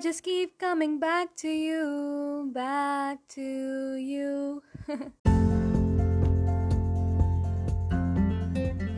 [0.00, 4.62] just keep coming back to you, back to you.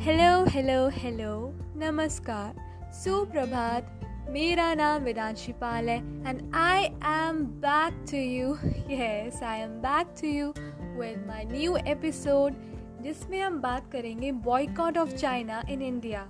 [0.02, 1.32] Hello hello hello
[1.76, 2.54] नमस्कार
[2.94, 5.96] सुप्रभात मेरा नाम वेदांशी पाल है
[6.28, 8.54] and I am back to you
[8.90, 10.52] yes I am back to you
[10.98, 12.54] with my new episode
[13.02, 16.26] जिसमें हम बात करेंगे boycott of China in India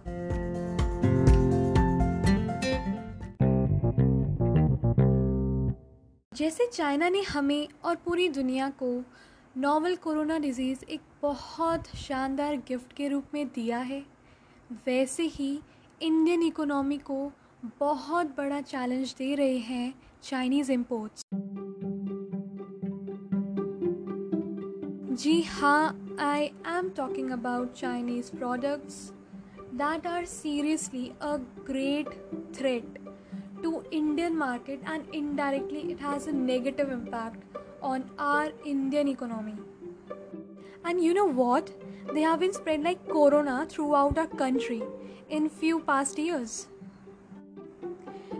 [6.36, 8.88] जैसे चाइना ने हमें और पूरी दुनिया को
[9.56, 14.00] नोवल कोरोना डिज़ीज़ एक बहुत शानदार गिफ्ट के रूप में दिया है,
[14.86, 15.58] वैसे ही
[16.02, 17.32] इंडियन इकोनॉमी को
[17.80, 21.24] बहुत बड़ा चैलेंज दे रहे हैं चाइनीज़ इम्पोर्ट्स
[25.22, 28.96] जी हाँ I am talking about Chinese products
[29.74, 32.08] that are seriously a great
[32.56, 33.01] threat
[33.62, 37.42] to Indian market and indirectly it has a negative impact
[37.82, 39.56] on our Indian economy.
[40.84, 41.70] And you know what?
[42.12, 44.82] They have been spread like corona throughout our country
[45.28, 46.66] in few past years.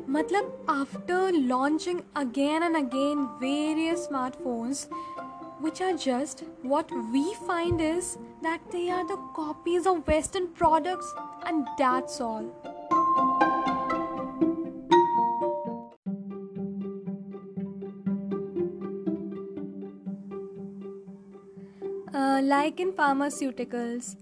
[0.08, 4.88] Matlab, after launching again and again various smartphones,
[5.60, 11.14] which are just what we find is that they are the copies of Western products,
[11.46, 12.71] and that's all.
[22.12, 24.16] Like in pharmaceuticals,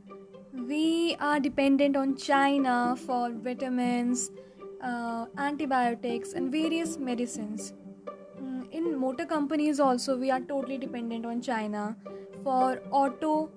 [0.53, 4.31] we are dependent on China for vitamins,
[4.83, 7.73] uh, antibiotics, and various medicines.
[8.41, 11.97] Mm, in motor companies, also, we are totally dependent on China
[12.45, 13.51] for auto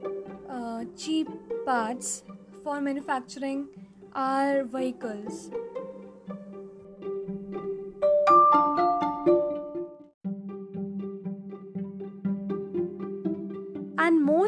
[0.50, 1.28] uh, cheap
[1.66, 2.24] parts
[2.64, 3.68] for manufacturing
[4.14, 5.52] our vehicles.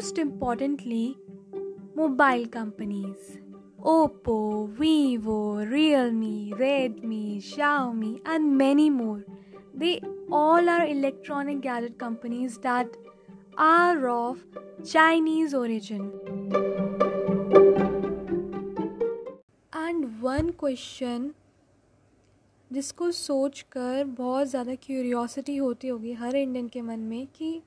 [0.06, 1.18] Most importantly,
[1.96, 3.38] mobile companies.
[3.80, 9.24] Oppo, Vivo, Realme, Redmi, Xiaomi, and many more.
[9.74, 10.00] They
[10.30, 12.86] all are electronic gadget companies that
[13.58, 14.46] are of
[14.84, 16.12] Chinese origin.
[19.72, 21.32] And one question
[22.72, 27.60] जिसको सोच कर बहुत ज़्यादा curiosity होती होगी हर Indian के मन में कि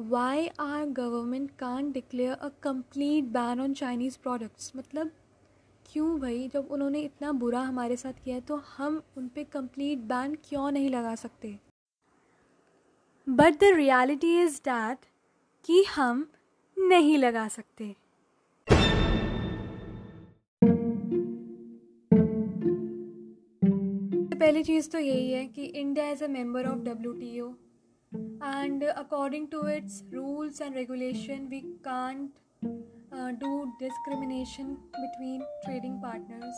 [0.00, 5.10] why are government can declare a complete ban on Chinese products मतलब
[5.86, 6.48] क्यों भाई?
[6.48, 10.70] जब उन्होंने इतना बुरा हमारे साथ किया है तो हम उन पर कंप्लीट बैन क्यों
[10.70, 11.58] नहीं लगा सकते?
[13.26, 15.06] But the reality is that
[15.64, 16.28] कि हम
[16.76, 17.94] नहीं लगा सकते।
[24.34, 27.52] पहली चीज़ तो यही है कि India as a member of W T O
[28.40, 32.30] and according to its rules and regulation we can't
[33.12, 36.54] uh, do discrimination between trading partners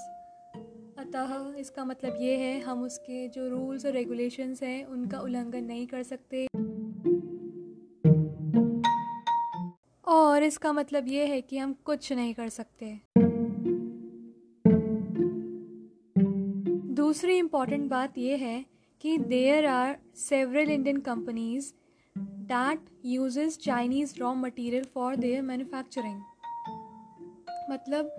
[0.98, 5.86] अतः इसका मतलब ये है हम उसके जो रूल्स और रेगुलेशंस हैं उनका उल्लंघन नहीं
[5.86, 6.46] कर सकते
[10.06, 12.98] और इसका मतलब ये है कि हम कुछ नहीं कर सकते
[16.94, 18.64] दूसरी इंपॉर्टेंट बात यह है
[19.02, 21.72] कि there are several Indian companies
[22.48, 26.20] that uses Chinese raw material for their manufacturing
[27.70, 28.10] मतलब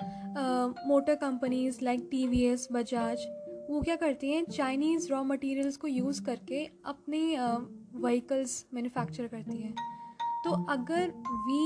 [0.87, 3.25] motor companies like T V S Bajaj
[3.69, 4.43] वो क्या करती हैं?
[4.45, 7.19] चाइनीज़ रॉ मटेरियल्स को यूज़ करके अपने
[7.95, 9.73] व्हीकल्स मैन्युफैक्चर करती हैं।
[10.43, 11.11] तो अगर
[11.47, 11.63] वी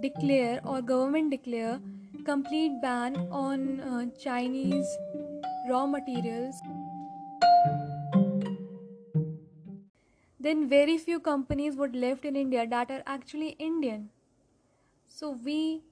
[0.00, 4.96] डिक्लेयर और government declare complete ban on Chinese
[5.70, 6.60] raw materials
[10.40, 14.08] then very few companies would left in India that are actually Indian.
[15.06, 15.82] So we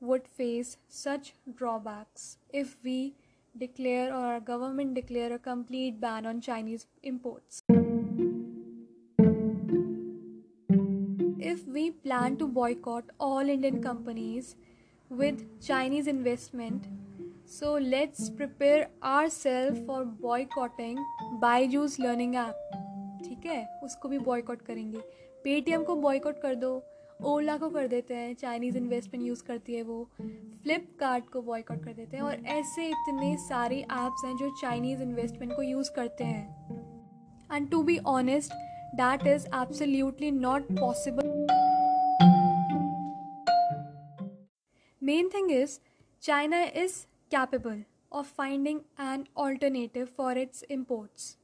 [0.00, 3.14] would face such drawbacks if we
[3.58, 7.62] declare or our government declare a complete ban on Chinese imports.
[11.38, 14.56] If we plan to boycott all Indian companies
[15.10, 16.86] with Chinese investment,
[17.44, 21.04] so let's prepare ourselves for boycotting
[21.42, 22.54] Baiju's learning app.
[23.24, 23.80] ठीक है?
[23.84, 24.98] उसको भी boycott करेंगे।
[25.44, 26.82] Paytm को boycott कर दो।
[27.22, 30.04] ओला को कर देते हैं। चाइनीज़ इन्वेस्टमेंट यूज़ करती है वो।
[30.62, 35.52] फ्लिपकार्ट को बॉयकॉट कर देते हैं। और ऐसे इतने सारे ऐप्स हैं जो चाइनीज़ इन्वेस्टमेंट
[35.56, 36.48] को यूज़ करते हैं।
[37.52, 38.52] And to be honest
[38.94, 41.46] that is absolutely not possible
[45.02, 45.78] main thing is
[46.22, 51.36] China is capable of finding an alternative for its imports.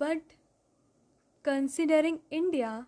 [0.00, 0.34] But
[1.46, 2.86] considering India,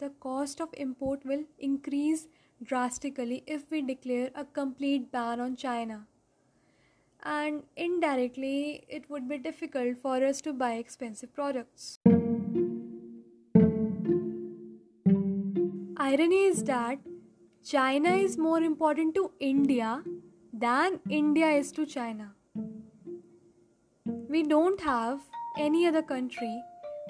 [0.00, 2.26] the cost of import will increase
[2.60, 6.06] drastically if we declare a complete ban on China.
[7.22, 12.00] And indirectly, it would be difficult for us to buy expensive products.
[15.96, 16.98] Irony is that
[17.64, 20.02] China is more important to India
[20.52, 22.32] than India is to China.
[24.28, 25.20] We don't have
[25.56, 26.54] any other country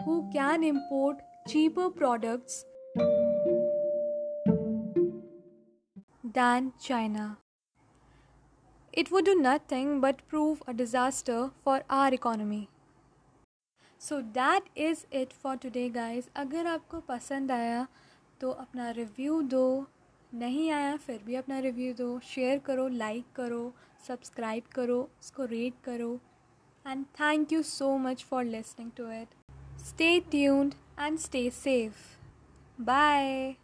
[0.02, 2.64] who can import cheaper products
[6.35, 7.38] than China.
[8.93, 12.62] It would do nothing but prove a disaster for our economy.
[14.00, 17.87] So that is it for today guys अगर आपको पसंद आया
[18.41, 19.87] तो अपना review दो.
[20.32, 22.19] नहीं आया, फिर भी अपना रिव्यू दो.
[22.25, 23.73] शेयर करो लाइक करो
[24.06, 26.19] सब्सक्राइब करो, उसको रेट करो.
[26.87, 29.35] And thank you so much for listening to it
[29.84, 32.16] Stay tuned and stay safe.
[32.78, 33.58] Bye.